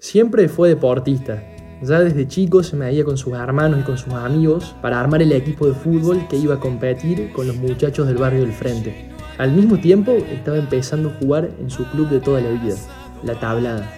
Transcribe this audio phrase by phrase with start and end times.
[0.00, 1.42] Siempre fue deportista.
[1.82, 5.30] Ya desde chico se medía con sus hermanos y con sus amigos para armar el
[5.30, 9.10] equipo de fútbol que iba a competir con los muchachos del barrio del frente.
[9.36, 12.76] Al mismo tiempo estaba empezando a jugar en su club de toda la vida,
[13.22, 13.92] La Tablada.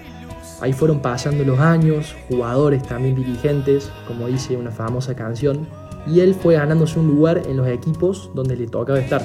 [0.61, 5.69] Ahí fueron pasando los años, jugadores también dirigentes, como dice una famosa canción,
[6.05, 9.25] y él fue ganándose un lugar en los equipos donde le tocaba estar,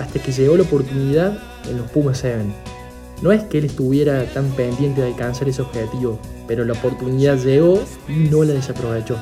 [0.00, 1.38] hasta que llegó la oportunidad
[1.70, 2.77] en los Pumas 7.
[3.22, 7.82] No es que él estuviera tan pendiente de alcanzar ese objetivo, pero la oportunidad llegó
[8.08, 9.16] y no la desaprovechó.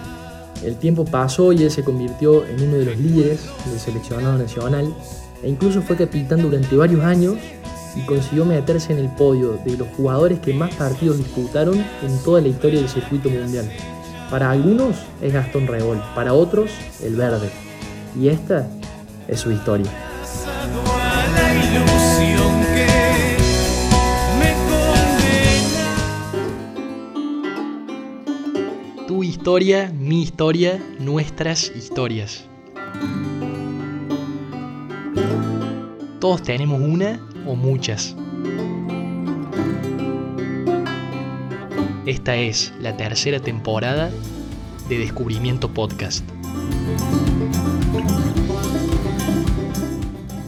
[0.63, 4.95] El tiempo pasó y él se convirtió en uno de los líderes del seleccionado nacional
[5.43, 7.37] e incluso fue capitán durante varios años
[7.95, 12.41] y consiguió meterse en el podio de los jugadores que más partidos disputaron en toda
[12.41, 13.71] la historia del circuito mundial.
[14.31, 16.71] Para algunos es Gastón Rebol, para otros
[17.03, 17.49] el verde.
[18.21, 18.67] Y esta
[19.29, 19.91] es su historia.
[29.07, 32.45] Tu historia, mi historia, nuestras historias.
[36.19, 38.17] Todos tenemos una o muchas.
[42.05, 44.11] Esta es la tercera temporada
[44.89, 46.25] de Descubrimiento Podcast.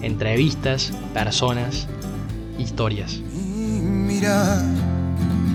[0.02, 1.86] Entrevistas, personas,
[2.58, 3.20] historias.
[3.30, 4.64] mira,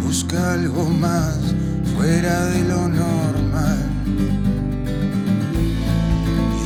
[0.02, 1.63] busca algo más
[1.96, 3.90] fuera de lo normal.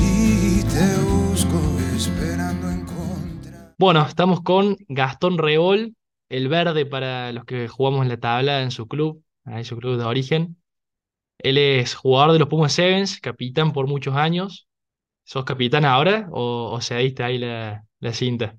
[0.01, 1.59] Y te busco
[1.95, 3.75] esperando encontrar.
[3.77, 5.95] Bueno, estamos con Gastón Rebol,
[6.29, 9.97] el verde para los que jugamos en la tabla en su club, en su club
[9.97, 10.57] de origen.
[11.39, 14.67] Él es jugador de los Pumas Sevens, capitán por muchos años.
[15.23, 18.55] ¿Sos capitán ahora o, o diste ahí la, la cinta?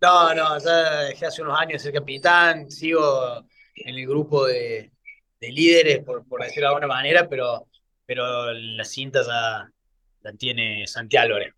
[0.00, 4.92] No, no, ya dejé hace unos años ser capitán, sigo en el grupo de,
[5.40, 7.66] de líderes, por, por, decirlo de alguna manera, pero,
[8.06, 9.70] pero la cinta ya
[10.22, 11.54] la tiene Santiago Álvarez.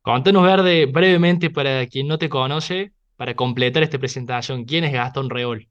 [0.00, 5.30] Contanos, Verde, brevemente para quien no te conoce, para completar esta presentación, ¿quién es Gastón
[5.30, 5.68] Reol?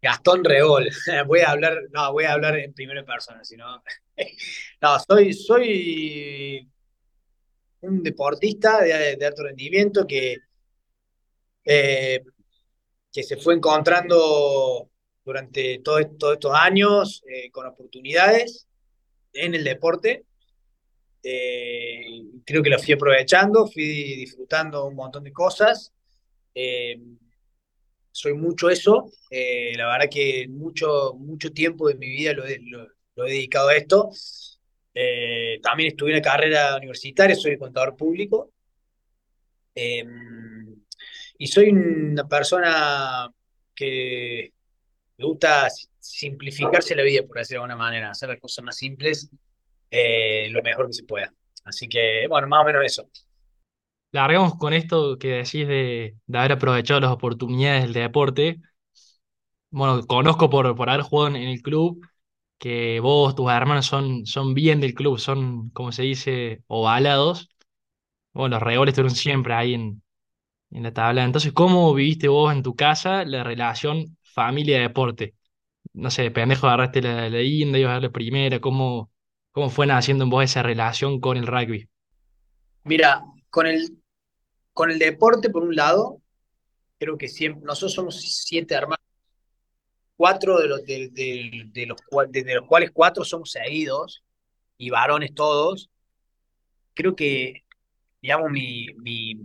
[0.00, 0.88] Gastón Reol,
[1.26, 3.82] voy a hablar, no, voy a hablar en primera persona, si no.
[4.80, 6.68] no, soy, soy
[7.80, 10.38] un deportista de, de alto rendimiento que,
[11.64, 12.22] eh,
[13.12, 14.91] que se fue encontrando
[15.24, 18.66] durante todos estos años eh, con oportunidades
[19.32, 20.24] en el deporte.
[21.22, 22.04] Eh,
[22.44, 23.84] creo que lo fui aprovechando, fui
[24.16, 25.92] disfrutando un montón de cosas.
[26.54, 27.00] Eh,
[28.10, 29.10] soy mucho eso.
[29.30, 32.44] la verdad que mucho, mucho tiempo de mi vida lo,
[33.14, 34.10] lo, he dedicado a esto.
[35.62, 38.52] también estuve en la carrera universitaria, soy contador público.
[41.38, 43.32] y soy una persona
[43.74, 44.52] que
[45.22, 45.68] me gusta
[46.00, 49.30] simplificarse la vida, por decirlo de alguna manera, hacer las cosas más simples
[49.90, 51.32] eh, lo mejor que se pueda.
[51.64, 53.08] Así que, bueno, más o menos eso.
[54.10, 58.60] Largamos con esto que decís de, haber aprovechado las oportunidades del deporte.
[59.70, 62.04] Bueno, conozco por, por haber jugado en, el club
[62.58, 67.48] que vos, tus hermanos son, son bien del club, son, como se dice, ovalados.
[68.32, 70.02] Bueno, los regoles estuvieron siempre ahí en,
[70.72, 71.24] en la tabla.
[71.24, 75.34] Entonces, ¿cómo viviste vos en tu casa la relación familia deporte.
[75.92, 79.10] No sé, pendejo agarraste la, la India, ibas a darle primera, ¿cómo,
[79.50, 81.88] cómo fue naciendo en vos esa relación con el rugby?
[82.84, 83.98] Mira, con el,
[84.72, 86.20] con el deporte, por un lado,
[86.98, 89.04] creo que siempre, nosotros somos siete hermanos,
[90.16, 91.98] cuatro de los, de, de, los,
[92.30, 94.22] de los cuales cuatro somos seguidos,
[94.82, 95.90] y varones todos.
[96.94, 97.64] Creo que,
[98.20, 99.36] digamos, mi, mi,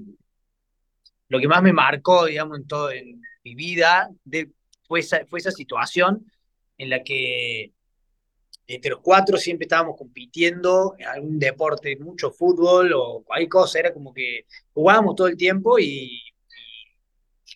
[1.27, 4.49] lo que más me marcó, digamos, en todo en mi vida, de,
[4.87, 6.31] fue esa, fue esa situación
[6.77, 7.71] en la que
[8.67, 13.93] entre los cuatro siempre estábamos compitiendo en algún deporte, mucho fútbol o cualquier cosa, era
[13.93, 16.21] como que jugábamos todo el tiempo y,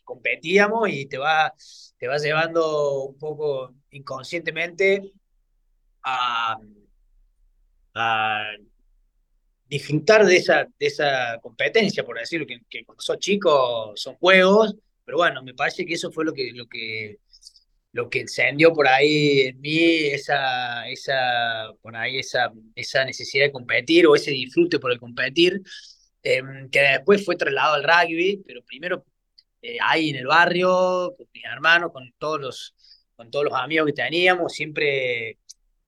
[0.03, 1.53] competíamos y te va,
[1.97, 5.11] te va llevando un poco inconscientemente
[6.03, 6.57] a,
[9.67, 13.17] disfrutar de esa, de esa competencia, por decirlo, que, que cuando sos
[13.95, 14.75] son juegos,
[15.11, 17.19] pero bueno, me parece que eso fue lo que, lo que,
[17.91, 23.51] lo que encendió por ahí en mí esa, esa, por ahí esa, esa necesidad de
[23.51, 25.61] competir o ese disfrute por el competir,
[26.23, 29.05] em, que después fue trasladado al rugby, pero primero
[29.61, 32.73] eh, ahí en el barrio, con mis hermanos, con todos los,
[33.17, 35.39] con todos los amigos que teníamos, siempre,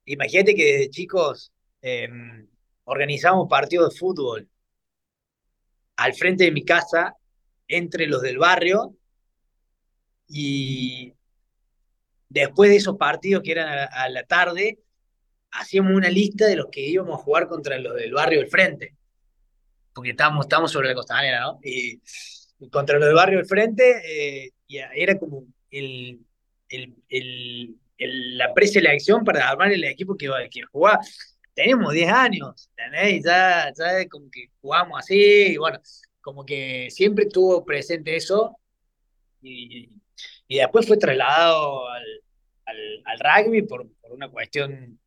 [0.03, 2.45] imagínate que desde chicos em,
[2.83, 4.49] organizábamos partidos de fútbol
[5.95, 7.15] al frente de mi casa,
[7.69, 8.97] entre los del barrio,
[10.35, 11.13] y
[12.27, 14.79] después de esos partidos que eran a, la tarde,
[15.51, 18.95] hacíamos una lista de los que íbamos a jugar contra los del barrio del frente.
[19.93, 21.59] Porque estábamos, estábamos sobre la costanera, ¿no?
[21.63, 22.01] Y,
[22.71, 24.51] contra los del barrio del frente, eh,
[24.95, 26.19] era como el,
[26.69, 30.99] el, el, el- la preselección para armar el equipo que, que jugaba.
[31.53, 33.19] Tenemos 10 años, ¿entendés?
[33.19, 35.15] Y ya, ya como que jugamos así,
[35.53, 35.79] y bueno,
[36.21, 38.57] como que siempre estuvo presente eso,
[39.43, 40.02] y,
[40.47, 42.03] y después fue trasladado al,
[42.65, 44.99] al, al rugby por, por una cuestión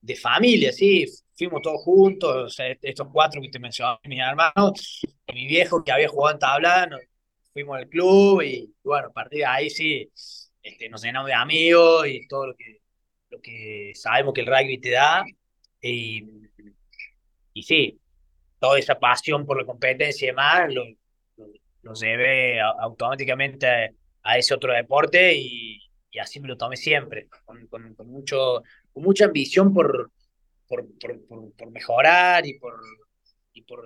[0.00, 1.06] de familia, sí,
[1.36, 5.84] fuimos todos juntos, o sea, estos cuatro que te mencionaba, mis hermanos, y mi viejo
[5.84, 7.00] que había jugado en tabla, nos
[7.52, 10.10] fuimos al club y bueno, a partir de ahí sí,
[10.62, 12.80] este, nos llenamos de amigos y todo lo que,
[13.30, 15.24] lo que sabemos que el rugby te da,
[15.82, 16.24] y,
[17.52, 18.00] y sí,
[18.58, 20.84] toda esa pasión por la competencia y demás, lo,
[21.36, 21.46] lo,
[21.82, 25.80] lo llevé automáticamente a, ese otro deporte y,
[26.10, 28.62] y así me lo tomé siempre, con, con, con mucho,
[28.92, 30.10] con mucha ambición por,
[30.66, 32.74] por, por, por, mejorar y por,
[33.52, 33.84] y por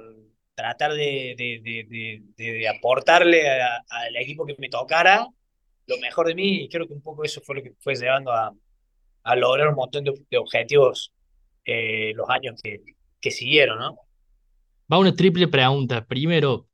[0.54, 5.26] tratar de, de, de, de, aportarle al equipo que me tocara
[5.86, 8.32] lo mejor de mí y creo que un poco eso fue lo que fue llevando
[8.32, 8.54] a,
[9.24, 11.12] a lograr un montón de, de objetivos
[11.64, 12.82] eh, los años que,
[13.20, 13.98] que siguieron, ¿no?
[14.92, 16.04] Va una triple pregunta.
[16.04, 16.68] Primero,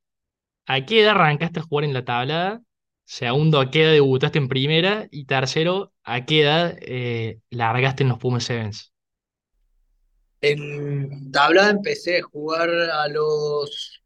[0.67, 2.61] ¿a qué edad arrancaste a jugar en la tablada?
[3.11, 5.09] Segundo, ¿a qué edad debutaste en primera?
[5.11, 8.93] Y tercero, ¿a qué edad eh, largaste en los Pumas Sevens?
[10.41, 14.01] En tabla empecé a jugar a los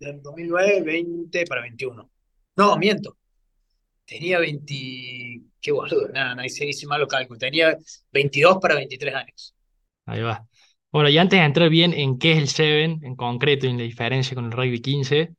[0.00, 2.10] del 2009, 20 para 21.
[2.56, 3.16] No, miento.
[4.04, 5.42] Tenía 20.
[5.60, 7.38] Qué boludo, nada, no hice, hice malo cálculo.
[7.38, 7.76] Tenía
[8.12, 9.54] 22 para 23 años.
[10.06, 10.44] Ahí va.
[10.90, 13.78] Bueno, y antes de entrar bien en qué es el Seven en concreto y en
[13.78, 15.36] la diferencia con el Rugby 15,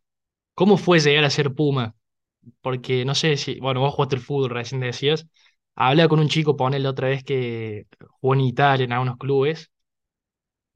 [0.56, 1.96] ¿cómo fue llegar a ser Puma?
[2.62, 5.28] Porque no sé si, bueno, vos jugaste el fútbol, recién decías.
[5.76, 7.88] Hablaba con un chico, ponele otra vez que
[8.22, 9.72] jugó en Italia en algunos clubes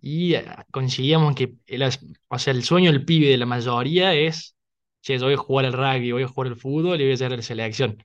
[0.01, 1.83] y eh, coincidíamos en que el,
[2.27, 4.55] o sea, el sueño del pibe de la mayoría es,
[5.01, 7.15] che, yo voy a jugar al rugby, voy a jugar al fútbol y voy a
[7.15, 7.97] llegar a la selección.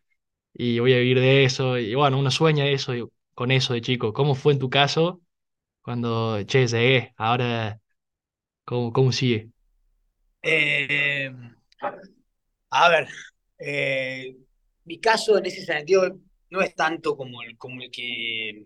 [0.55, 1.79] Y voy a vivir de eso.
[1.79, 2.93] Y bueno, uno sueña eso,
[3.35, 4.13] con eso de chico.
[4.15, 5.23] ¿Cómo fue en tu caso
[5.83, 7.15] cuando, che, llegué?
[7.19, 7.81] Ahora,
[8.65, 9.51] ¿cómo, cómo sigue?
[10.43, 11.31] Eh,
[12.71, 13.09] a ver,
[13.59, 14.37] eh,
[14.85, 16.19] mi caso en ese sentido
[16.51, 18.65] no es tanto como el, como el que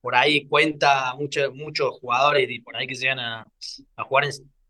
[0.00, 3.46] por ahí cuenta muchos muchos jugadores y por ahí que llegan a,
[3.96, 4.24] a jugar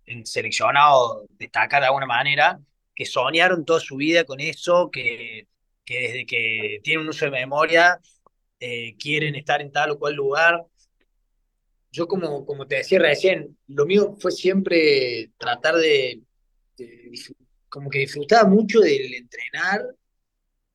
[0.07, 2.61] en, seleccionado, destacar de alguna manera,
[2.95, 5.47] que soñaron toda su vida con eso, que,
[5.85, 8.01] que desde que tienen un uso de memoria
[8.59, 10.67] eh, quieren estar en tal o cual lugar.
[11.93, 16.21] Yo como, como te decía recién, lo mío fue siempre tratar de,
[16.77, 17.11] de
[17.71, 19.83] como que disfrutaba mucho del entrenar,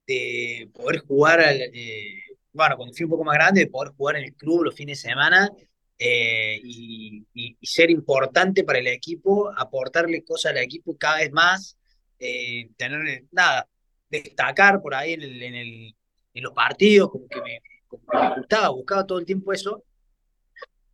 [0.08, 4.16] de poder jugar, al, eh, bueno, cuando fui un poco más grande, de poder jugar
[4.16, 5.52] en el club los fines de semana
[6.00, 7.26] eh, y,
[7.62, 11.78] ser importante para el equipo, aportarle cosas al equipo cada vez más,
[12.20, 13.68] eh, tener, nada,
[14.10, 19.26] destacar por ahí en, los partidos, como que me, como me gustaba, buscaba todo el
[19.26, 19.84] tiempo eso,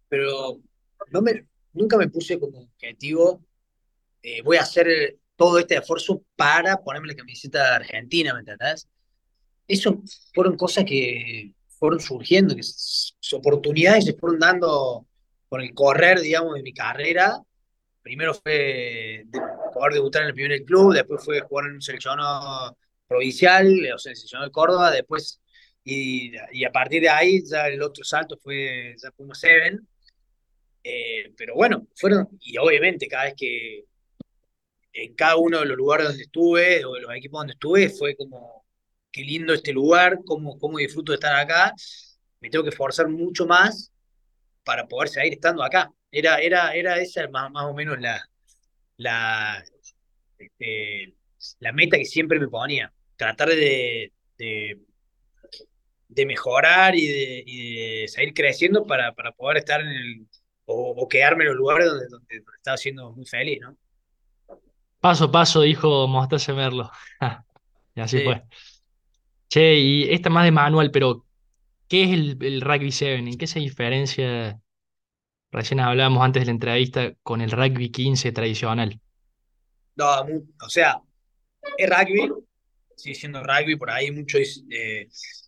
[0.07, 0.59] pero
[1.73, 3.43] nunca me puse como objetivo,
[4.43, 8.87] voy a hacer todo este esfuerzo para ponerme la camiseta de Argentina, ¿me entendés?
[9.67, 10.03] Eso
[10.35, 12.61] fueron cosas que fueron surgiendo, que
[13.35, 15.07] oportunidades se fueron dando
[15.49, 17.41] con el correr, digamos, de mi carrera.
[18.03, 19.39] Primero fue de
[19.73, 24.11] poder debutar en el primer club, después fue jugar en un seleccionado provincial, o sea,
[24.11, 25.41] el seleccionado de Córdoba, después,
[25.83, 29.87] y, y a partir de ahí ya el otro salto fue, ya fuimos Seven.
[30.83, 33.85] Eh, pero bueno, fueron, y obviamente cada vez que
[34.93, 38.15] en cada uno de los lugares donde estuve, o de los equipos donde estuve, fue
[38.15, 38.65] como,
[39.11, 41.73] qué lindo este lugar, cómo, cómo disfruto de estar acá,
[42.39, 43.91] me tengo que esforzar mucho más
[44.63, 45.91] para poder seguir estando acá.
[46.11, 48.27] Era, era, era esa más, más o menos la,
[48.97, 49.63] la,
[50.37, 51.15] este,
[51.59, 58.85] la meta que siempre me ponía, tratar de, de, mejorar y de, de seguir creciendo
[58.85, 60.27] para, para poder estar en el,
[60.65, 63.77] o, o quedarme en los lugares donde, donde, donde estaba siendo muy feliz, ¿no?
[65.01, 66.91] Paso a paso, dijo Mostaza Merlo.
[67.95, 68.21] Y así Sí.
[68.21, 68.43] fue.
[69.49, 71.25] Che, y esta más de manual, pero
[71.89, 73.15] ¿qué es el, el Rugby 7?
[73.17, 74.59] ¿En qué se diferencia?
[75.51, 79.01] Recién hablábamos antes de la entrevista con el Rugby 15 tradicional.
[79.95, 80.21] No,
[80.65, 81.01] o sea,
[81.77, 82.31] es rugby,
[82.95, 85.07] sigue siendo rugby, por ahí muchos eh,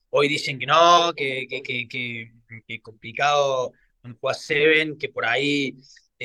[0.10, 3.74] hoy dicen que no, que, que, que, complicado
[4.20, 5.76] jugar Seven, que por ahí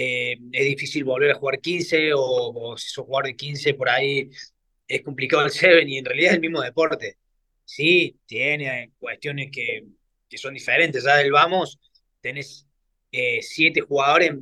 [0.00, 3.88] eh, es difícil volver a jugar 15 o, o si sos jugador de 15 por
[3.88, 4.30] ahí
[4.86, 7.18] es complicado el Seven y en realidad es el mismo deporte.
[7.64, 9.84] Sí, tiene cuestiones que,
[10.28, 11.24] que son diferentes, ¿sabes?
[11.24, 11.80] El Vamos,
[12.20, 12.64] tenés
[13.10, 14.34] eh, siete jugadores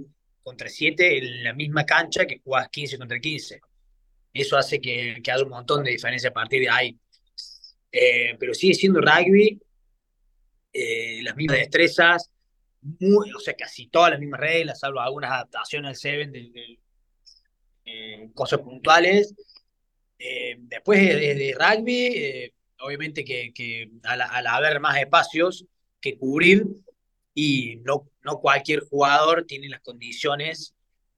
[0.43, 3.59] contra siete en la misma cancha que jugás 15 contra 15.
[4.35, 6.99] Eso hace que, que haya un montón de diferencia a partir de ahí.
[7.91, 9.59] Eh, pero sigue siendo rugby,
[10.71, 12.31] eh, las mismas destrezas,
[13.01, 16.79] muy, o sea, casi todas las mismas reglas, salvo algunas adaptaciones al Seven de, de
[17.85, 19.35] eh, cosas puntuales.
[20.19, 25.65] Eh, después de, de- de rugby, eh, obviamente que, que al, haber más espacios
[26.01, 26.65] que cubrir
[27.35, 30.75] y no, no cualquier jugador tiene las condiciones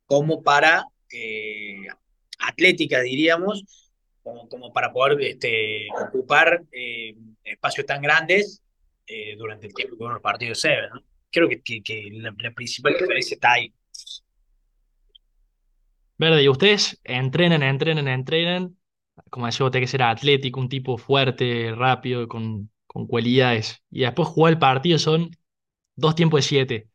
[0.06, 1.86] como para eh,
[2.40, 3.64] atléticas, diríamos,
[4.22, 8.62] como, como para poder este, ocupar eh, espacios tan grandes
[9.06, 11.02] eh, durante el tiempo que uno partidos se ve, ¿no?
[11.30, 13.72] Creo que, que, que la, la principal diferencia está ahí.
[16.16, 18.76] Verde, y ustedes entrenan, entrenan, entrenan.
[19.30, 23.82] Como decía, vos tenés que ser atlético, un tipo fuerte, rápido, con, con cualidades.
[23.90, 25.30] Y después jugar el partido son
[25.96, 26.90] dos tiempos de siete.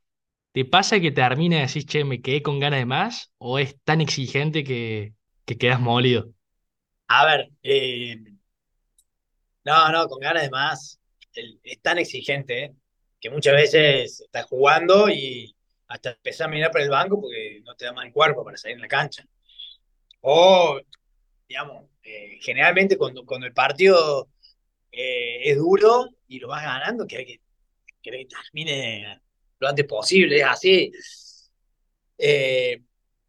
[0.53, 3.33] ¿Te pasa que termina y decís, che, me quedé con ganas de más?
[3.39, 6.33] ¿O es tan exigente que, que quedas molido?
[7.07, 8.17] A ver, eh,
[9.65, 10.99] no, no, con ganas de más.
[11.33, 12.75] El- es tan exigente ¿eh?
[13.23, 15.55] Que muchas veces estás jugando y
[15.87, 18.57] hasta empezás a mirar por el banco porque no te da más el cuerpo para
[18.57, 19.25] salir en la cancha.
[20.19, 20.77] O,
[21.47, 24.27] digamos, eh, generalmente cuando, cuando el partido
[24.91, 27.39] eh, es duro y lo vas ganando, que,
[28.01, 29.21] que termine
[29.57, 30.91] lo antes posible, es así.
[32.17, 32.81] Eh,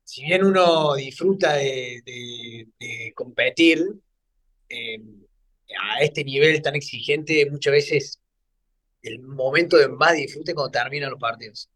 [0.02, 3.80] si bien uno disfruta de, competir
[5.80, 8.23] a este nivel tan exigente, muchas veces
[9.04, 11.70] el momento de más disfrute cuando terminan los partidos.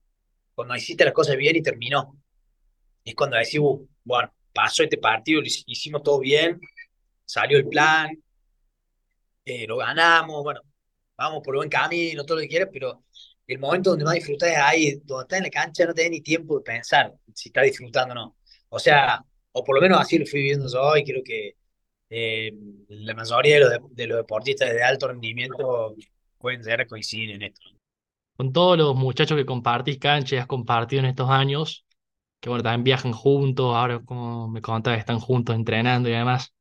[0.55, 2.17] Cuando hiciste las cosas bien y terminó.
[3.05, 6.61] Es cuando decís, "Uh, bueno, pasó este partido, hicimos todo bien,
[7.25, 8.11] salió el plan,
[9.45, 10.61] eh, lo ganamos, bueno,
[11.17, 13.05] vamos por buen camino, todo lo que quieras, pero
[13.47, 16.21] el momento donde más disfrutas es ahí, donde estás en la cancha, no tenés ni
[16.23, 18.37] tiempo de pensar si estás disfrutando o no.
[18.69, 21.57] O sea, o por lo menos así lo fui viviendo yo y creo que
[22.11, 22.53] eh,
[22.89, 23.59] la mayoría
[23.91, 25.95] de los deportistas de alto rendimiento
[26.39, 27.69] pueden llegar a coincidir en esto.
[28.37, 31.85] Con todos los muchachos que compartís cancha y has compartido en estos años,
[32.41, 36.55] que bueno, también viajan juntos, ahora como me contabas, están juntos entrenando y demás.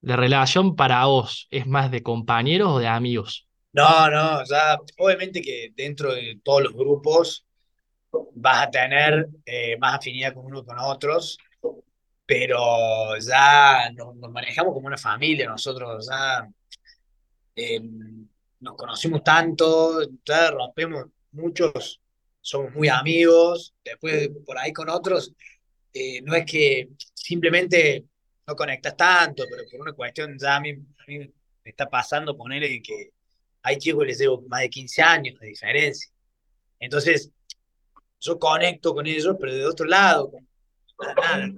[0.00, 3.48] ¿La relación para vos es más de compañeros o de amigos?
[3.72, 7.44] No, no, ya obviamente que dentro de todos los grupos
[8.34, 11.38] vas a tener eh, más afinidad con uno con otros,
[12.24, 16.48] pero ya nos, nos manejamos como una familia, nosotros ya
[17.56, 17.80] eh,
[18.66, 22.00] nos conocimos tanto, ya rompemos muchos,
[22.40, 25.32] somos muy amigos, después por ahí con otros,
[25.94, 28.04] eh, no es que simplemente
[28.46, 30.74] no conectas tanto, pero por una cuestión ya a mí,
[31.06, 31.30] me
[31.64, 33.10] está pasando ponerle que
[33.62, 36.10] hay chicos que les llevo más de 15 años de diferencia.
[36.80, 37.30] Entonces,
[38.20, 40.46] yo conecto con ellos, pero de otro lado, con,
[41.16, 41.48] nada,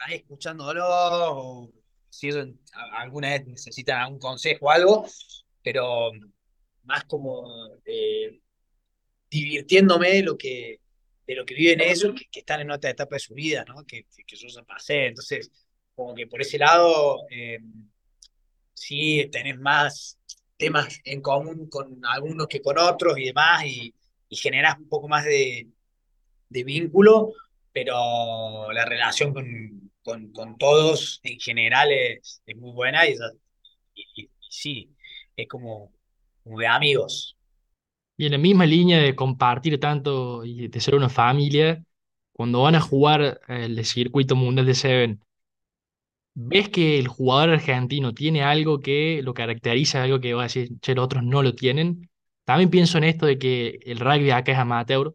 [0.00, 1.72] ahí escuchándolo, o
[2.10, 2.48] si ellos
[2.92, 5.06] alguna vez necesitan algún consejo o algo,
[5.62, 6.12] pero
[6.84, 8.40] más como eh,
[9.30, 10.80] divirtiéndome de lo que,
[11.26, 13.84] de lo que viven ellos, que, están en otra etapa de su vida, ¿no?
[13.86, 15.06] Que, que yo ya pasé.
[15.06, 15.50] Entonces,
[15.94, 17.58] como que por ese lado, eh,
[18.74, 20.18] sí tenés más
[20.56, 23.94] temas en común con algunos que con otros y demás, y,
[24.28, 25.68] y generás un poco más de,
[26.48, 27.32] de vínculo,
[27.72, 29.90] pero la relación con,
[30.32, 33.16] con, todos en general es, es muy buena y
[34.40, 34.90] sí,
[35.36, 35.92] es como,
[36.44, 37.36] como de amigos.
[38.16, 41.84] Y en la misma línea de compartir tanto y de ser una familia,
[42.32, 45.20] cuando van a jugar el circuito mundial de Seven,
[46.34, 50.70] ¿ves que el jugador argentino tiene algo que lo caracteriza, algo que va a decir,
[50.80, 52.10] che, los otros no lo tienen?
[52.44, 55.14] También pienso en esto de que el rugby acá es amateur,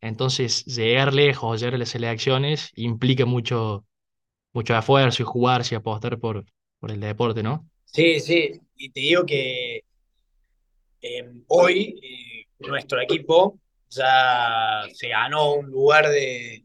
[0.00, 3.86] entonces llegar lejos, llegar a las selecciones, implica mucho,
[4.52, 6.44] mucho esfuerzo y jugarse y apostar por,
[6.80, 7.68] por el deporte, ¿no?
[7.84, 9.84] Sí, sí, y te digo que
[11.06, 13.58] eh, hoy eh, nuestro equipo
[13.90, 16.64] ya se ganó un lugar de,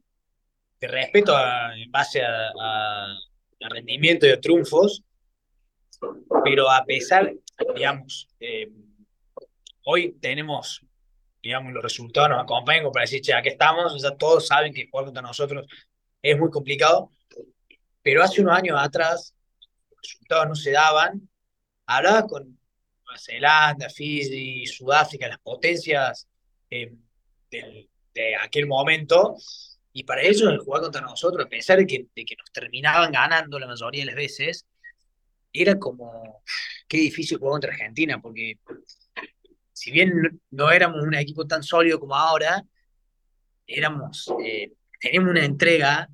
[0.82, 1.36] respeto
[1.76, 3.18] en base a, a-
[3.62, 5.04] a rendimiento y a triunfos,
[6.46, 7.34] pero a pesar,
[7.76, 8.70] digamos, eh,
[9.84, 10.86] hoy tenemos,
[11.44, 15.06] digamos, los resultados nos acompañan para decir, che, aquí estamos, ya todos saben que jugar
[15.06, 15.68] contra nosotros
[16.22, 17.12] es muy complicado,
[18.02, 19.36] pero hace unos años atrás
[19.90, 21.30] los resultados no se daban,
[21.86, 22.59] hablaba con
[23.20, 26.28] Zelanda, Fiji, Sudáfrica, las potencias
[26.70, 26.94] eh,
[27.52, 29.36] del, de aquel momento,
[29.94, 33.60] y para ellos el jugar contra nosotros, a pesar de que, que nos terminaban ganando
[33.60, 34.66] la mayoría de las veces,
[35.52, 36.44] era como,
[36.88, 38.60] qué difícil jugar contra Argentina, porque
[39.74, 42.64] si bien no éramos un equipo tan sólido como ahora,
[43.66, 44.74] éramos, eh,
[45.20, 46.10] una entrega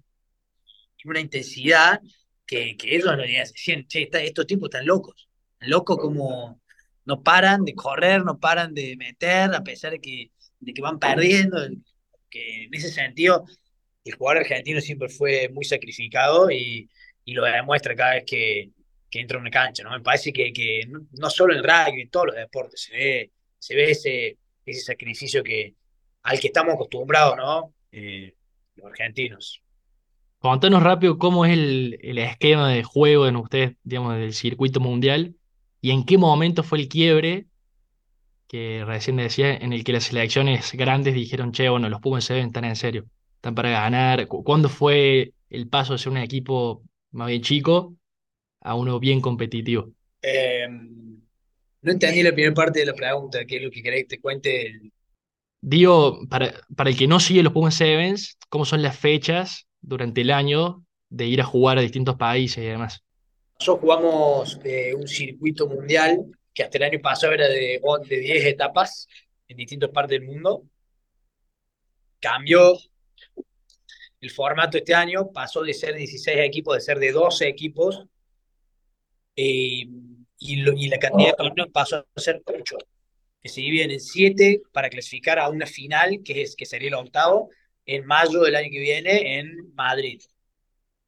[0.97, 1.99] y una intensidad
[2.45, 5.27] que, que ellos decían, che, estos tipos están locos,
[5.61, 6.61] locos como
[7.05, 10.99] no paran de correr, no paran de meter, a pesar de que, de que van
[10.99, 11.57] perdiendo,
[12.29, 13.45] que en ese sentido
[14.03, 16.89] el jugador argentino siempre fue muy sacrificado y,
[17.23, 18.71] y lo demuestra cada vez que,
[19.09, 19.91] que entra en una cancha, ¿no?
[19.91, 23.75] Me parece que, que no, solo en rugby, en todos los deportes, se ve, se
[23.75, 25.75] ve ese, ese sacrificio que,
[26.23, 27.73] al que estamos acostumbrados, ¿no?
[27.91, 28.33] Eh,
[28.75, 29.61] los argentinos.
[30.39, 35.34] Contanos rápido cómo es el, el esquema de juego en ustedes, digamos, del circuito mundial
[35.85, 37.45] y en qué momento fue el quiebre
[38.47, 42.33] que recién decía, en el que las selecciones grandes dijeron, che, bueno, los Pumas se
[42.33, 44.25] ven tan en serio están para ganar.
[44.27, 47.95] ¿Cuándo fue el paso de ser un equipo más bien chico
[48.61, 49.91] a uno bien competitivo?
[50.23, 54.15] Eh, no entendí la primera parte de la pregunta, ¿qué es lo que queréis que
[54.15, 54.91] te cuente?
[55.61, 60.21] Digo, para, para el que no sigue los Pumas Sevens, ¿cómo son las fechas durante
[60.21, 63.04] el año de ir a jugar a distintos países y demás?
[63.59, 68.45] Nosotros jugamos eh, un circuito mundial que hasta el año pasado era de, de 10
[68.45, 69.07] etapas
[69.47, 70.63] en distintas partes del mundo.
[72.19, 72.77] Cambió
[74.25, 78.05] el formato este año pasó de ser 16 equipos, de ser de 12 equipos,
[79.35, 79.85] eh,
[80.39, 82.77] y, la cantidad de torneos pasó a ser 8,
[83.43, 86.95] que se dividen en 7 para clasificar a una final, que, es, que sería el
[86.95, 87.51] octavo,
[87.85, 90.21] en mayo del año que viene en Madrid.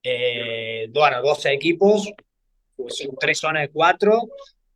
[0.04, 2.08] Eh, bueno, 12 equipos,
[2.78, 4.22] pues, tres zonas de 4,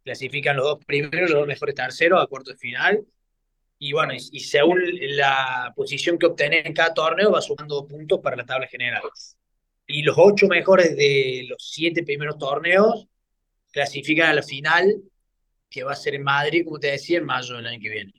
[0.04, 3.06] clasifican los dos primeros, los dos mejores terceros a cuarto de final,
[3.84, 4.80] y bueno, y, según
[5.18, 9.02] la posición que obtenés en cada torneo, va sumando puntos para la tabla general.
[9.88, 13.08] Y los ocho mejores de los siete primeros torneos
[13.72, 15.02] clasifican a la final,
[15.68, 18.14] que va a ser en Madrid, como te decía, en mayo del año que viene.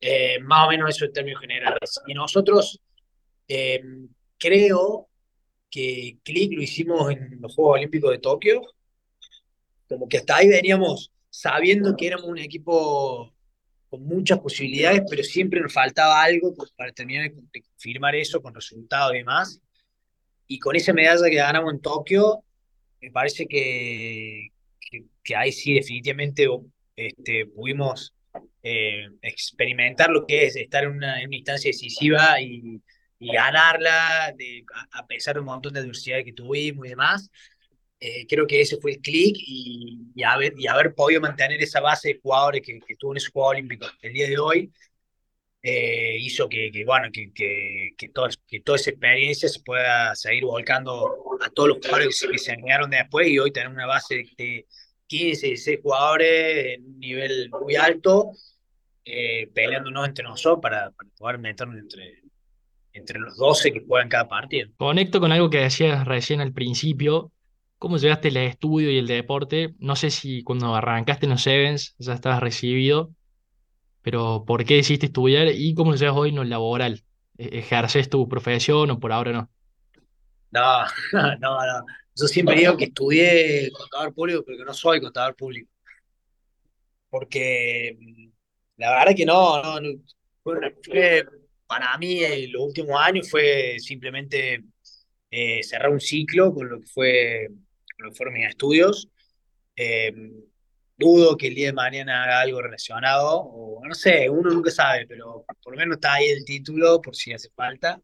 [0.00, 2.00] Eh, más o menos eso en términos generales.
[2.08, 2.80] Y nosotros
[3.46, 3.80] eh,
[4.38, 5.07] creo
[5.70, 8.62] que Click lo hicimos en los Juegos Olímpicos de Tokio,
[9.88, 13.32] como que hasta ahí veníamos sabiendo que éramos un equipo
[13.88, 19.14] con muchas posibilidades, pero siempre nos faltaba algo para terminar de confirmar eso con resultados
[19.14, 19.60] y demás.
[20.46, 22.44] Y con esa medalla que ganamos en Tokio,
[23.00, 24.48] me parece que,
[25.22, 26.46] que, ahí sí definitivamente
[26.96, 28.14] este, pudimos
[28.62, 32.82] eh, experimentar lo que es estar en una, en una instancia decisiva y,
[33.18, 37.30] y ganarla, de, a, pesar de un montón de adversidades que tuvimos y demás.
[38.00, 41.80] Eh, creo que ese fue el clic y, y, haber, y haber podido mantener esa
[41.80, 44.72] base de jugadores que, que tuvo en ese juego olímpico el día de hoy
[45.62, 48.10] eh, hizo que, que bueno, que, que, que,
[48.46, 52.90] que toda esa experiencia se pueda seguir volcando a todos los jugadores que se añadieron
[52.90, 54.66] después y hoy tener una base de
[55.06, 58.32] 15, 16 jugadores en un nivel muy alto,
[59.04, 62.22] eh, peleándonos entre nosotros para, para poder meternos entre,
[62.92, 64.68] entre los 12 que juegan cada partido.
[64.76, 67.32] Conecto con algo que decías recién al principio,
[67.78, 69.74] ¿Cómo llegaste al estudio y el deporte?
[69.78, 73.14] No sé si cuando arrancaste en los Sevens ya estabas recibido,
[74.02, 77.04] pero ¿por qué decidiste estudiar y cómo lo llevas hoy en lo laboral?
[77.36, 79.50] ¿E-, ¿Ejerces tu profesión o por ahora no?
[80.50, 80.84] No,
[81.40, 81.86] no, no.
[82.16, 85.70] Yo siempre digo que estudié contador público, pero que no soy contador público.
[87.08, 88.28] Porque mm,
[88.78, 89.88] la verdad que no, no,
[90.42, 91.24] fue,
[91.68, 94.64] para mí en los últimos años fue simplemente
[95.30, 97.48] eh, cerrar un ciclo con lo que fue
[97.98, 99.08] lo que fueron mis estudios.
[99.76, 100.12] Eh,
[100.96, 105.06] dudo que el día de mañana haga algo relacionado, o no sé, uno nunca sabe,
[105.06, 108.00] pero por lo menos está ahí el título por si hace falta.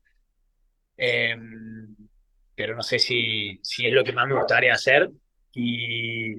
[0.97, 1.37] Eh,
[2.55, 5.11] pero no sé si, si es lo que más me gustaría hacer.
[5.53, 6.35] Y,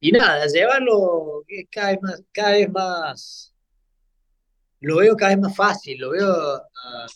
[0.00, 3.54] y nada, llevarlo cada vez más, cada vez más,
[4.80, 7.06] lo veo cada vez más fácil, lo veo a,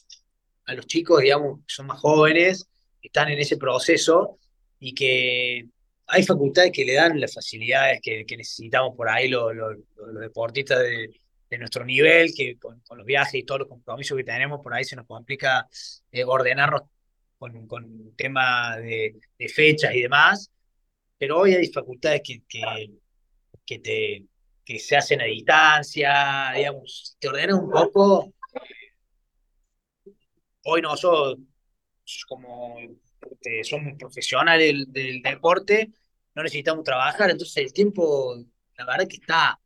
[0.66, 2.68] a los chicos, digamos, que son más jóvenes,
[3.01, 4.38] que están en ese proceso
[4.79, 5.66] y que
[6.07, 9.77] hay facultades que le dan las facilidades que, necesitamos por ahí los, los,
[10.20, 11.09] deportistas de,
[11.48, 14.85] de, nuestro nivel, que con, los viajes y todos los compromisos que tenemos, por ahí
[14.85, 15.66] se nos complica
[16.11, 16.83] eh, ordenarnos
[17.38, 20.51] con, con tema de, de, fechas y demás,
[21.18, 22.90] pero hoy hay facultades que, que,
[23.64, 24.25] que, te,
[24.64, 28.33] que se hacen a distancia, digamos, te ordenas un poco.
[30.64, 31.38] Hoy nosotros,
[32.29, 32.79] como
[33.31, 35.90] este, somos profesionales del, deporte,
[36.35, 38.37] no necesitamos trabajar, entonces el tiempo,
[38.77, 39.59] la verdad que está,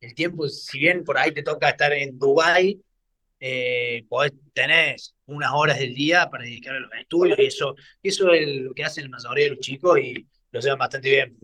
[0.00, 2.82] el tiempo, si bien por ahí te toca estar en Dubái,
[3.38, 4.04] eh,
[4.52, 8.74] tenés unas horas del día para dedicar a los estudios y eso, eso es lo
[8.74, 11.38] que hacen la mayoría de los chicos y lo hacen bastante bien.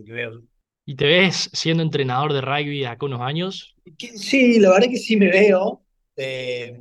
[0.88, 3.74] ¿Y te ves siendo entrenador de rugby acá unos años?
[3.98, 5.84] Sí, la verdad que sí me veo.
[6.16, 6.78] Eh,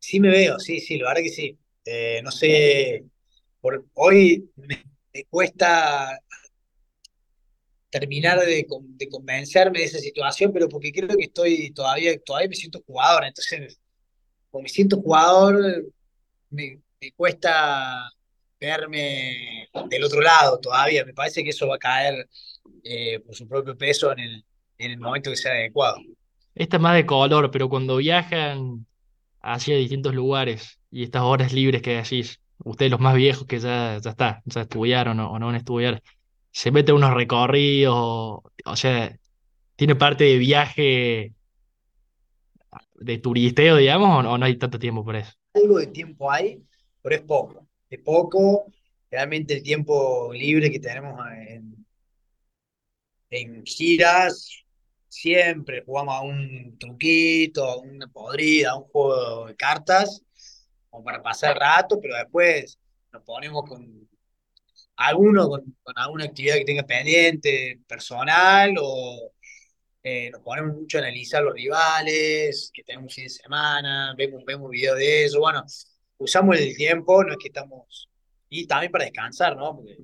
[0.00, 1.56] sí me veo, sí, sí, la verdad que sí.
[1.84, 3.04] Eh, no sé,
[3.94, 6.18] hoy me, cuesta
[7.90, 12.56] terminar de, de, convencerme de esa situación, pero porque creo que estoy todavía, todavía me
[12.56, 13.78] siento jugador, entonces,
[14.50, 15.86] como me siento jugador,
[16.50, 16.80] me
[17.14, 18.10] cuesta
[18.62, 22.28] verme del otro lado todavía, me parece que eso va a caer
[22.84, 24.44] eh, por su propio peso en el,
[24.78, 25.96] en el momento que sea adecuado.
[26.54, 28.86] Esta es más de color, pero cuando viajan
[29.40, 33.98] hacia distintos lugares y estas horas libres que decís, ustedes los más viejos que ya,
[33.98, 36.02] ya está, ya estudiaron o, o no van a estudiar,
[36.52, 39.16] se mete unos recorridos, o sea,
[39.74, 41.32] tiene parte de viaje
[42.94, 45.32] de turisteo, digamos, o no hay tanto tiempo por eso.
[45.54, 46.62] Algo de tiempo hay,
[47.02, 48.66] pero es poco, es poco.
[49.10, 51.86] Realmente el tiempo libre que tenemos en,
[53.30, 54.64] en giras,
[55.08, 60.22] siempre jugamos a un truquito, a una podrida, a un juego de cartas,
[60.90, 62.78] como para pasar rato, pero después
[63.12, 64.08] nos ponemos con
[64.96, 69.32] alguno con, alguna actividad que tenga pendiente, personal, o
[70.02, 74.70] eh, nos ponemos mucho a analizar los rivales, que tenemos fin de semana, vemos, vemos
[74.70, 75.64] videos de eso, bueno,
[76.22, 78.08] usamos el tiempo, no es que estamos,
[78.48, 79.76] y también para descansar, ¿no?
[79.76, 79.98] Porque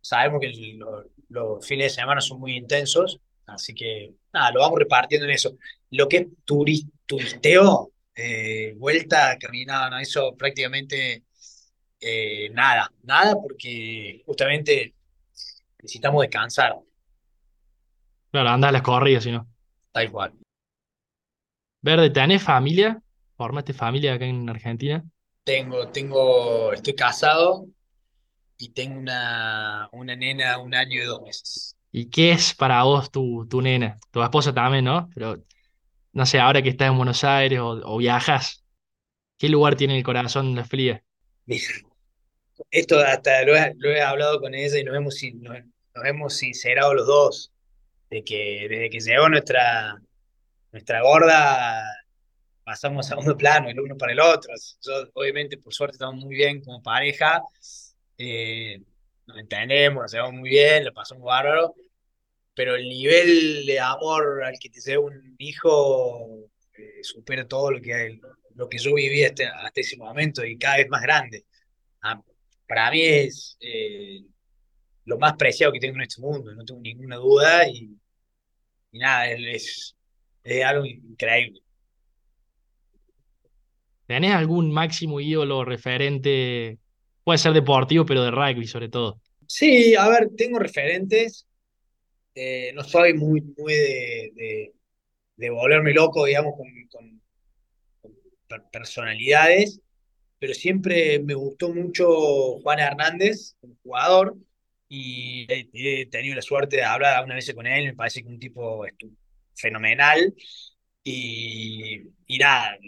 [0.00, 4.78] sabemos que los, los fines de semana son muy intensos, así que nada, lo vamos
[4.78, 5.56] repartiendo en eso.
[5.90, 9.98] Lo que es turisteo, eh, vuelta, caminada, ¿no?
[9.98, 11.24] eso prácticamente
[12.00, 14.94] eh, nada, nada porque justamente
[15.78, 16.76] necesitamos descansar.
[18.30, 19.48] Claro, anda a las corridas, si no.
[19.92, 20.32] Tal cual.
[21.80, 23.00] Verde, ¿tenés familia?
[23.36, 25.04] ¿Formaste familia acá en Argentina?
[25.48, 27.64] Tengo, tengo, estoy casado
[28.58, 31.74] y tengo una, una nena un año y dos meses.
[31.90, 33.98] ¿Y qué es para vos tu, tu nena?
[34.10, 35.08] Tu esposa también, ¿no?
[35.14, 35.42] Pero
[36.12, 38.62] no sé, ahora que estás en Buenos Aires o, o viajas,
[39.38, 41.02] ¿qué lugar tiene el corazón la fría?
[42.70, 46.34] esto hasta lo he, lo he, hablado con ella y nos hemos, nos, nos hemos
[46.34, 47.52] sincerado los dos,
[48.10, 49.98] de que desde que llegó nuestra,
[50.72, 51.82] nuestra gorda
[52.68, 54.52] pasamos a segundo plano, el uno para el otro.
[54.82, 57.42] Yo, obviamente, por suerte, estamos muy bien como pareja,
[58.18, 58.82] eh,
[59.26, 61.74] nos entendemos, nos llevamos muy bien, lo pasamos bárbaro,
[62.54, 67.80] pero el nivel de amor al que te lleva un hijo eh, supera todo lo
[67.80, 68.20] que,
[68.54, 71.46] lo que yo viví hasta, hasta ese momento y cada vez más grande.
[72.02, 72.20] Ah,
[72.66, 74.20] para mí es eh,
[75.06, 77.96] lo más preciado que tengo en este mundo, no tengo ninguna duda y,
[78.92, 79.96] y nada, es,
[80.44, 81.62] es, algo increíble.
[84.08, 86.78] ¿Tenés algún máximo ídolo referente?
[87.22, 89.20] Puede ser deportivo, pero de rugby sobre todo.
[89.46, 91.46] Sí, a ver, tengo referentes.
[92.34, 94.72] Eh, no soy muy, muy de, de,
[95.36, 97.22] de, volverme loco, digamos, con, con,
[98.48, 99.80] con personalidades
[100.38, 104.36] pero siempre me gustó mucho Juan Hernández, como jugador,
[104.88, 108.38] y he, tenido la suerte de hablar algunas veces con él, me parece que un
[108.38, 108.84] tipo
[109.54, 110.34] fenomenal,
[111.02, 112.78] y, y nada,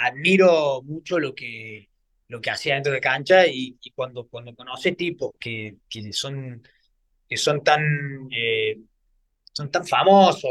[0.00, 1.88] admiro mucho lo que,
[2.28, 6.62] lo que hacía dentro de cancha, y, cuando, cuando conoce tipos que, que, son,
[7.28, 7.82] que son tan...
[8.30, 8.78] Eh,
[9.52, 10.50] son tan famosos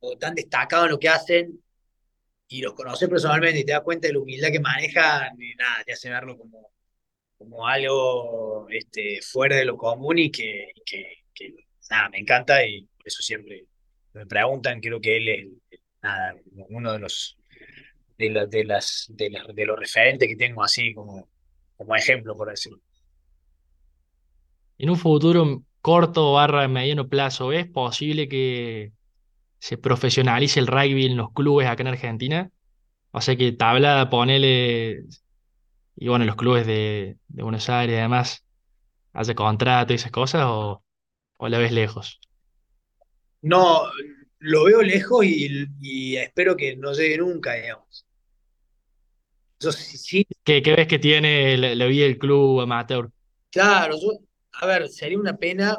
[0.00, 1.60] o tan destacados en lo que hacen,
[2.48, 5.82] y los conoces personalmente y te das cuenta de la humildad que manejan, y nada,
[5.84, 6.72] te hace verlo como,
[7.38, 11.54] como algo este, fuera de lo común y que, que, que,
[11.90, 13.66] nada, me encanta y por eso siempre
[14.12, 16.36] me preguntan, creo que él es nada,
[16.68, 17.38] uno de los
[18.18, 21.28] de, la, de, las, de, las, de los referentes que tengo así como,
[21.76, 22.80] como ejemplo, por decirlo.
[24.78, 28.92] En un futuro corto barra mediano plazo, ¿es posible que
[29.64, 32.50] se profesionalice el rugby en los clubes acá en Argentina.
[33.12, 35.04] O sea que tabla, ponele,
[35.96, 38.44] y bueno, los clubes de, de Buenos Aires además,
[39.14, 40.84] hace contrato y esas cosas, o,
[41.38, 42.20] o la ves lejos.
[43.40, 43.84] No,
[44.44, 48.06] lo veo lejos y, y espero que no llegue nunca, digamos.
[49.58, 53.10] Yo, sí, ¿Qué, ¿Qué, ves que tiene la, la vida del club amateur?
[53.50, 54.18] Claro, yo,
[54.52, 55.78] a ver, sería una pena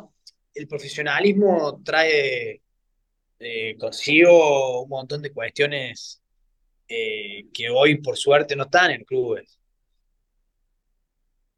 [0.55, 2.61] el profesionalismo trae
[3.39, 6.21] eh, consigo un montón de cuestiones
[6.87, 9.59] eh, que hoy por suerte no están en clubes.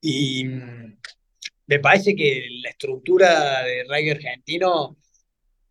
[0.01, 0.97] Y mm,
[1.67, 4.97] me parece que la estructura de rugby argentino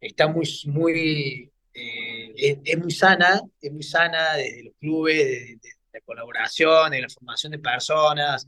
[0.06, 5.58] está muy, muy, eh, es, muy sana, es muy sana desde los clubes, de,
[5.92, 8.46] la colaboración, de la formación de personas.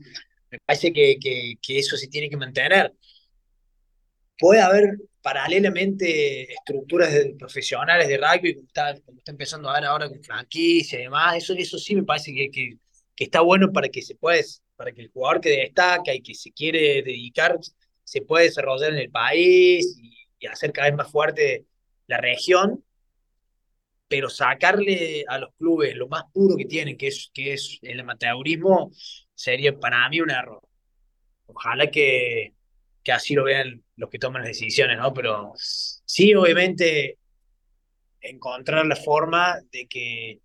[0.51, 2.93] Me parece que, que, que eso se tiene que mantener.
[4.37, 10.09] Puede haber paralelamente estructuras de, profesionales de rugby, como está, está empezando a ver ahora
[10.09, 12.77] con franquicia y demás, eso, eso sí me parece que, que,
[13.15, 14.41] que está bueno para que se pueda,
[14.75, 17.57] para que el jugador que destaca y que se quiere dedicar
[18.03, 21.65] se pueda desarrollar en el país y, y hacer cada vez más fuerte
[22.07, 22.83] la región,
[24.07, 27.99] pero sacarle a los clubes lo más puro que tienen, que es, que es el
[27.99, 28.91] amateurismo,
[29.35, 30.61] sería para mí un error.
[31.45, 32.53] Ojalá que,
[33.03, 35.13] que así lo vean los que toman las decisiones, ¿no?
[35.13, 37.19] Pero sí, obviamente,
[38.21, 40.39] encontrar la forma de que,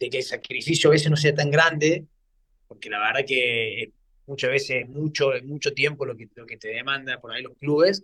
[0.00, 2.06] de que el sacrificio a veces no sea tan grande,
[2.66, 3.92] porque la verdad que
[4.26, 7.56] muchas veces es mucho, mucho tiempo lo que, lo que te demanda por ahí los
[7.58, 8.02] clubes,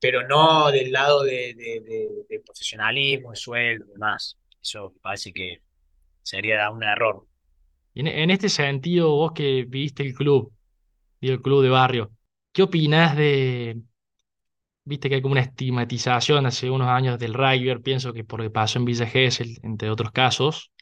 [0.00, 1.54] pero no del lado de,
[2.28, 4.36] de, profesionalismo, de sueldo, demás.
[4.62, 5.60] Eso parece que
[6.22, 7.26] sería un error.
[7.94, 10.52] En, en este sentido, vos que viste el club,
[11.20, 12.10] y el club de barrio,
[12.52, 13.80] ¿Qué opinas de,
[14.84, 18.78] viste que hay como una estigmatización hace unos años del rugby, pienso que porque pasó
[18.78, 20.72] en Villa Gesell, entre otros casos?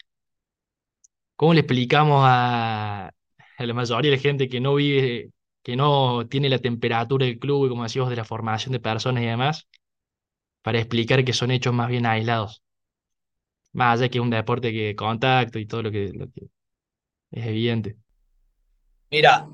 [1.37, 3.09] ¿Cómo le explicamos a,
[3.59, 5.31] a la mayoría de la gente que no vive,
[5.62, 9.23] que no tiene la temperatura del club y como decíamos de la formación de personas
[9.23, 9.68] y demás,
[10.62, 12.62] para explicar que son hechos más bien aislados?
[13.73, 16.49] Más allá que un deporte que contacto y todo lo que, lo que
[17.31, 17.97] es evidente.
[19.11, 19.49] Mira,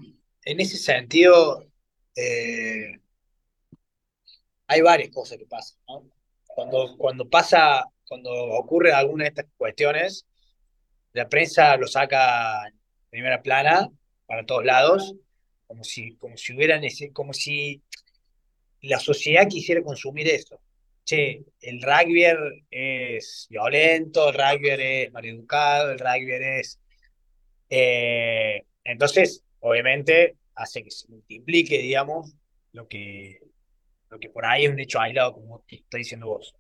[0.45, 1.64] en ese sentido,
[2.17, 3.01] eh,
[4.67, 5.79] hay varias cosas que pasan.
[6.47, 10.27] Cuando, cuando pasa, cuando ocurre alguna de estas cuestiones,
[11.12, 12.75] la prensa lo saca en
[13.11, 13.88] primera plana
[14.27, 15.14] para todos lados,
[15.66, 17.83] como si, como si hubieran, como si
[18.83, 20.61] la sociedad quisiera consumir eso.
[21.05, 22.24] Che, el rugby
[22.70, 26.81] es violento, el rugby es maleducado, el rugby es...
[27.68, 32.35] Eh, entonces, obviamente, hace que se multiplique, digamos,
[32.72, 33.40] lo que,
[34.11, 36.55] lo que por ahí es un hecho aislado, como está diciendo vos.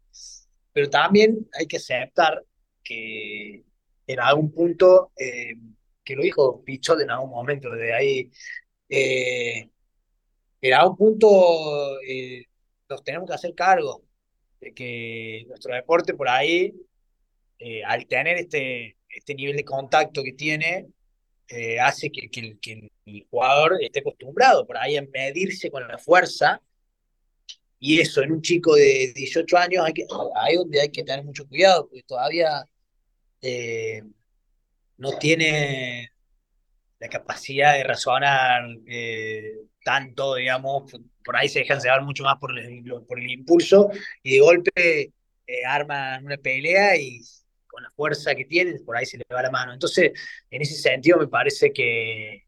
[0.72, 2.42] Pero también hay que aceptar
[2.82, 3.62] que
[4.06, 5.54] en algún punto, eh,
[6.04, 8.30] que lo dijo Pichot en algún momento, de ahí,
[8.88, 9.68] eh,
[10.60, 12.44] en algún punto eh,
[12.88, 14.02] nos tenemos que hacer cargo
[14.60, 16.74] de que nuestro deporte por ahí,
[17.86, 20.88] al tener este, este nivel de contacto que tiene,
[21.48, 25.98] eh, hace que, que, que, el jugador esté acostumbrado por ahí a medirse con la
[25.98, 26.60] fuerza.
[27.78, 31.24] Y eso en un chico de 18 años hay que, ahí donde hay que tener
[31.24, 32.66] mucho cuidado, porque todavía
[33.42, 34.02] eh,
[34.96, 36.10] no tiene
[37.04, 40.90] la capacidad de razonar eh, tanto, digamos,
[41.22, 43.90] por ahí se dejan llevar mucho más por el, por el impulso
[44.22, 45.12] y de golpe
[45.66, 47.20] arman una pelea y
[47.66, 49.74] con la fuerza que tiene, por ahí se le va la mano.
[49.74, 50.12] Entonces,
[50.50, 52.44] en ese sentido me parece que,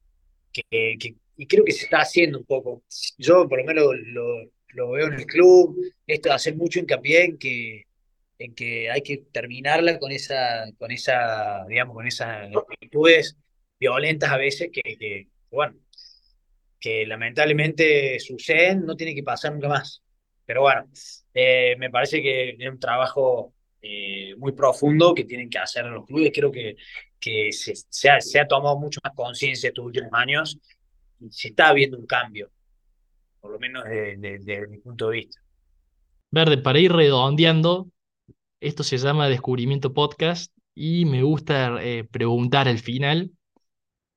[0.51, 0.97] que,
[1.37, 2.83] y creo que se está haciendo un poco.
[3.19, 7.25] Yo por lo menos lo, lo, veo en el club, esto de hacer mucho hincapié
[7.25, 7.83] en que
[8.38, 13.37] en que hay que terminarla con esa, con esa, digamos, con esas actitudes
[13.79, 15.77] violentas a veces que, bueno,
[16.81, 20.03] que lamentablemente suceden, no tiene que pasar nunca más.
[20.45, 20.87] Pero bueno,
[21.35, 26.07] eh, me parece que es un trabajo eh, muy profundo que tienen que hacer los
[26.07, 26.33] clubes.
[26.33, 26.77] Creo que,
[27.21, 30.59] que se, se, ha, tomado mucho más conciencia estos últimos años
[31.21, 32.51] y se está viendo un cambio,
[33.41, 35.41] por lo menos desde de, mi punto de vista.
[36.31, 37.89] Verde, para ir redondeando,
[38.61, 43.31] esto se llama Descubrimiento Podcast y me gusta eh, preguntar al final,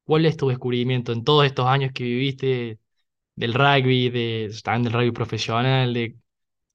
[0.10, 2.80] ¿cuál es tu descubrimiento en todos estos años que viviste
[3.36, 6.16] del rugby, de, también del rugby profesional, de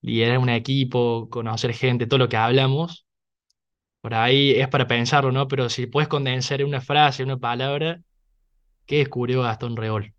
[0.01, 3.05] liderar un equipo, conocer gente, todo lo que hablamos,
[3.99, 5.49] por ahí es para pensarlo, ¿no?
[5.49, 8.01] Pero si puedes condensar en una frase, en una palabra,
[8.85, 10.13] ¿qué descubrió Gastón Reol?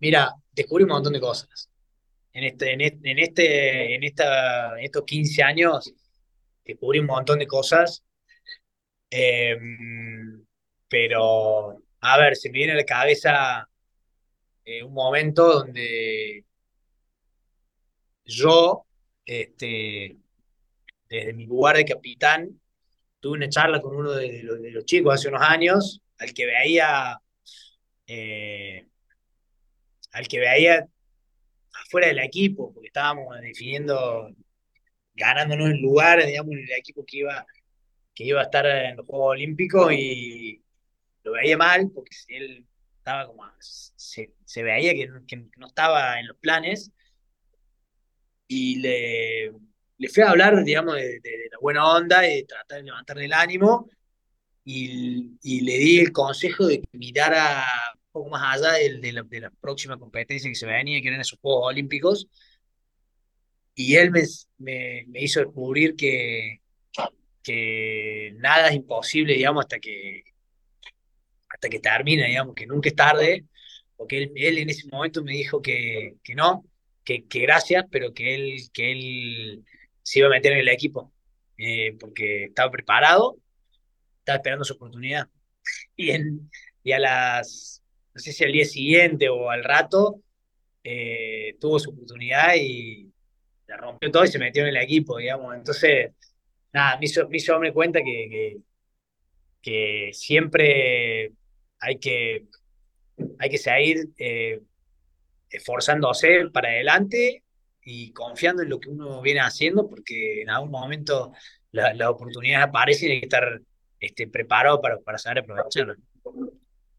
[0.00, 1.70] Mira, descubrí un montón de cosas.
[2.34, 5.94] En, este, en, este, en, este, en, esta, estos 15 años
[6.62, 8.04] descubrí un montón de cosas.
[9.10, 10.44] Em,
[10.88, 13.68] pero, a ver, se me viene a la cabeza
[14.64, 16.44] eh, un momento donde
[18.24, 18.84] yo,
[19.24, 20.16] este,
[21.08, 22.60] desde mi lugar de capitán,
[23.20, 27.20] tuve una charla con uno de los, chicos hace unos años, al que veía
[28.06, 28.86] eh,
[30.12, 30.88] al que veía
[31.84, 34.30] afuera del equipo, porque estábamos definiendo,
[35.14, 37.46] ganándonos el lugar, digamos, en el equipo que iba,
[38.18, 40.60] que iba a estar en los Juegos Olímpicos y
[41.22, 46.26] lo veía mal, porque él estaba como, se, se veía que, que, no estaba en
[46.26, 46.90] los planes
[48.48, 49.52] y le,
[49.98, 53.26] le fui a hablar, digamos, de, de, la buena onda y de tratar de levantarle
[53.26, 53.88] el ánimo
[54.64, 59.12] y, y, le di el consejo de que mirara un poco más allá de, de,
[59.12, 62.26] la, de la próxima competencia que se venía, que eran esos Juegos Olímpicos.
[63.76, 64.22] Y él me,
[64.58, 66.62] me, me hizo descubrir que,
[67.48, 70.22] que nada es imposible, digamos, hasta que,
[71.48, 73.46] hasta que termina, digamos, que nunca es tarde,
[73.96, 76.66] porque él, él en ese momento me dijo que, que no,
[77.04, 79.64] que, que, gracias, pero que él, que él
[80.02, 81.10] se iba a meter en el equipo,
[81.56, 83.38] eh, porque estaba preparado,
[84.18, 85.26] estaba esperando su oportunidad.
[85.96, 86.50] Y, en,
[86.84, 87.82] y a las,
[88.12, 90.20] no sé si al día siguiente o al rato,
[90.84, 93.10] eh, tuvo su oportunidad y
[93.66, 95.54] la rompió todo y se metió en el equipo, digamos.
[95.54, 96.12] Entonces,
[96.72, 98.58] nada, me hizo, me hizo darme cuenta que,
[99.62, 101.32] que, siempre
[101.80, 102.46] hay que,
[103.38, 104.60] hay que seguir eh,
[105.50, 107.42] esforzándose para adelante
[107.82, 111.32] y confiando en lo que uno viene haciendo, porque en algún momento
[111.72, 113.60] las la oportunidades aparecen y hay que estar
[114.00, 115.98] este, preparado para, para saber aprovecharlas.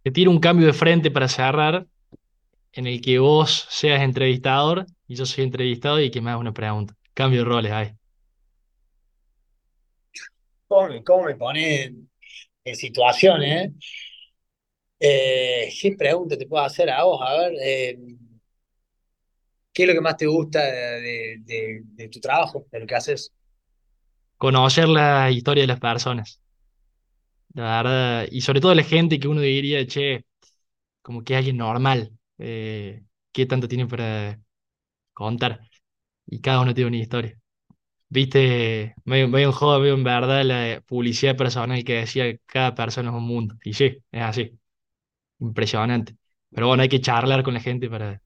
[0.04, 1.86] Te tiro un cambio de frente para cerrar,
[2.74, 6.54] en el que vos seas entrevistador y yo soy entrevistado y que me hagas una
[6.54, 6.96] pregunta.
[7.14, 7.99] Cambio de roles ahí.
[10.70, 11.96] ¿Cómo, cómo me pone
[12.64, 13.72] en situaciones?
[15.00, 17.20] Eh, ¿Qué pregunta te puedo hacer a vos?
[17.26, 17.98] A ver, eh,
[19.74, 23.34] ¿qué es lo que más te gusta de, tu trabajo, de lo que haces?
[24.38, 26.40] Conocer la historia de las personas.
[27.56, 30.24] La verdad, y sobre todo la gente que uno diría, che,
[31.02, 33.02] como que alguien normal, eh,
[33.32, 34.40] ¿qué tanto tiene para
[35.14, 35.62] contar?
[36.28, 37.40] Y cada uno tiene una historia.
[38.12, 43.10] Viste, medio, medio en joda, medio en verdad, la publicidad personal que decía cada persona
[43.10, 43.56] es un mundo.
[43.63, 44.52] Y sí, es así.
[45.39, 46.15] Impresionante.
[46.52, 48.19] Pero bueno, hay que charlar con la gente para...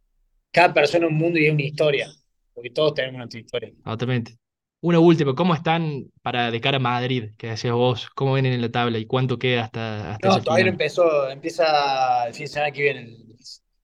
[0.51, 2.07] Cada persona es un mundo y es una historia,
[2.53, 3.71] porque todos tenemos nuestra historia.
[3.83, 4.37] Totalmente.
[4.81, 8.09] Una última, ¿cómo están para de cara a Madrid, que decías vos?
[8.09, 12.27] ¿Cómo vienen en la tabla y cuánto queda hasta, hasta No, todavía no empezó, empieza
[12.27, 13.37] el fin de semana que viene, el,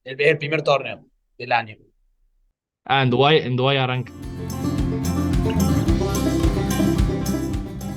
[0.04, 1.06] el, el primer torneo
[1.38, 1.78] del año.
[2.86, 4.14] Ah, en Dubái, en Dubái arranca.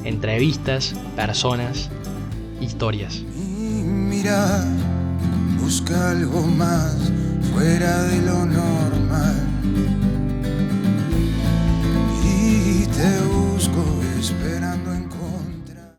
[0.05, 1.91] Entrevistas, personas,
[2.61, 3.17] historias.
[3.37, 4.65] Y mira,
[5.61, 6.97] busca algo más
[7.53, 9.49] fuera de lo normal.
[12.25, 13.85] Y te busco
[14.19, 14.62] esperando